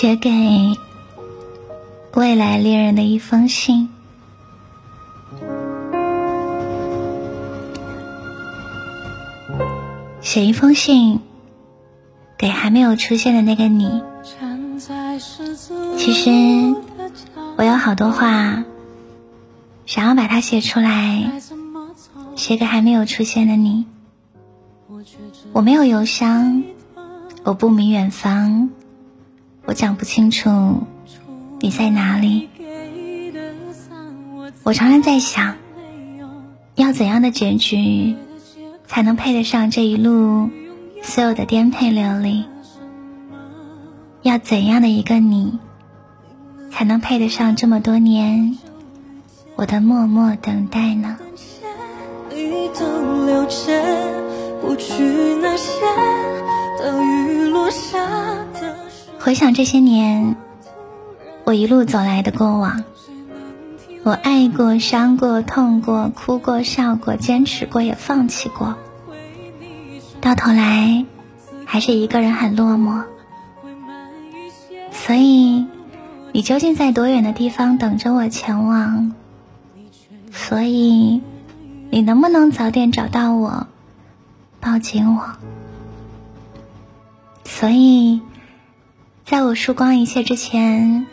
[0.00, 0.30] 写给
[2.14, 3.90] 未来恋人的一封信。
[10.22, 11.20] 写一封信
[12.38, 14.02] 给还没有出现的那个你。
[15.98, 16.30] 其实
[17.58, 18.64] 我有好多话
[19.84, 21.30] 想要把它写出来，
[22.36, 23.84] 写给还没有出现的你。
[25.52, 26.62] 我没有邮箱，
[27.42, 28.70] 我不明远方，
[29.70, 30.82] 我讲不清楚
[31.60, 32.48] 你在哪里。
[34.64, 35.54] 我常常在想，
[36.74, 38.16] 要怎样的结局
[38.88, 40.50] 才能配得上这一路
[41.04, 42.46] 所有的颠沛流离？
[44.22, 45.60] 要怎样的一个你，
[46.72, 48.58] 才能配得上这么多年
[49.54, 51.16] 我的默默等待呢？
[59.22, 60.34] 回想这些年，
[61.44, 62.84] 我一路走来的过往，
[64.02, 68.76] 我爱过、伤过、痛过、哭过、笑过、坚持过，也放弃过，
[70.22, 71.04] 到头来
[71.66, 73.02] 还是一个人很落寞。
[74.90, 75.66] 所以，
[76.32, 79.12] 你究竟在多远的地方等着我前往？
[80.32, 81.20] 所以，
[81.90, 83.66] 你能不能早点找到我？
[84.60, 85.26] 抱紧我，
[87.44, 88.22] 所以，
[89.30, 91.06] 在我输光一切之前，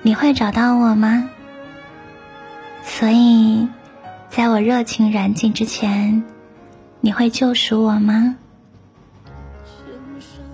[0.00, 1.28] 你会找到我吗？
[2.82, 3.68] 所以，
[4.30, 6.24] 在我热情燃尽之前，
[7.02, 8.36] 你会救赎我吗？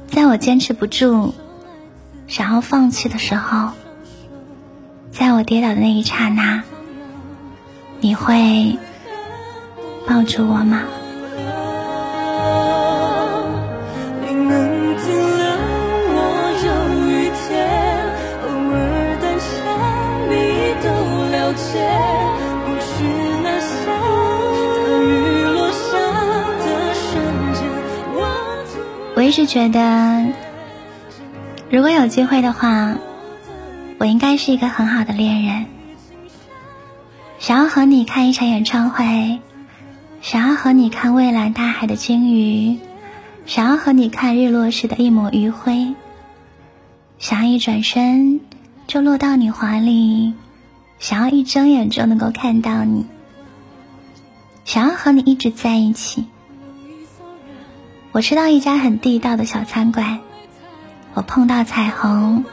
[0.09, 1.35] 在我坚持不住，
[2.27, 3.71] 想要放弃的时候，
[5.13, 6.65] 在我跌倒的那一刹那，
[8.01, 8.77] 你会
[10.05, 10.83] 抱住我吗？
[29.15, 30.27] 我一直觉得，
[31.71, 32.97] 如果有机会的话，
[33.99, 35.67] 我应该是一个很好的恋人。
[37.39, 39.41] 想要和你看一场演唱会，
[40.23, 42.79] 想要和你看蔚蓝大海的鲸鱼，
[43.45, 45.95] 想要和你看日落时的一抹余晖，
[47.19, 48.41] 想要一转身
[48.87, 50.33] 就落到你怀里。
[51.03, 53.07] 想要一睁眼就能够看到你，
[54.65, 56.27] 想要和你一直在一起。
[58.13, 60.21] 我吃到一家很地道的小餐馆，
[61.15, 62.45] 我碰到彩虹，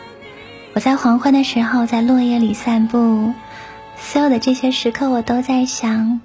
[0.74, 3.34] 我在黄昏的时候在落叶里散步。
[4.00, 6.20] 所有的这些时刻，我都在想，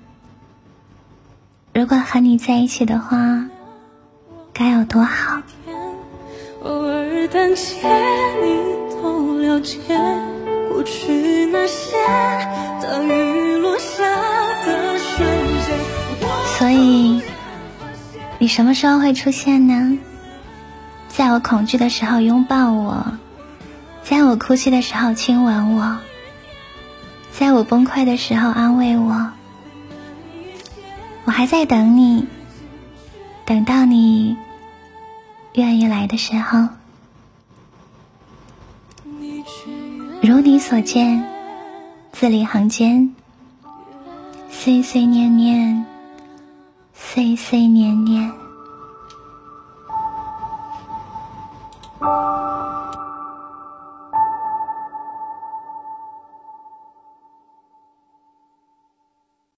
[1.75, 3.45] 如果和你在一起的话，
[4.55, 5.43] 该有多好。
[6.63, 7.77] 偶尔等见
[8.43, 8.63] 你
[9.03, 10.34] 多了解。
[10.85, 11.97] 去那些
[12.83, 14.03] 当雨落下
[14.65, 15.29] 的瞬
[15.67, 15.79] 间。
[16.59, 17.23] 所以，
[18.39, 19.99] 你什么时候会出现呢？
[21.09, 23.07] 在我恐惧的时候拥抱我，
[24.03, 25.97] 在我哭泣的时候亲吻我，
[27.33, 29.31] 在我崩溃的时候安慰我。
[31.25, 32.27] 我还在等你，
[33.47, 34.37] 等到你
[35.55, 36.69] 愿意来的时候。
[40.35, 41.25] 如你所见，
[42.11, 43.09] 字里行间，
[44.51, 45.85] 岁岁念念，
[46.93, 48.44] 岁岁年年。